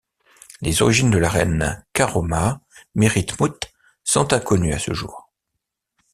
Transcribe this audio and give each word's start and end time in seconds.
Les 0.61 0.81
origines 0.81 1.11
de 1.11 1.19
la 1.19 1.29
reine 1.29 1.85
Karoma 1.93 2.59
Méritmout 2.95 3.59
sont 4.03 4.33
inconnues 4.33 4.73
à 4.73 4.79
ce 4.79 4.95
jour. 4.95 5.29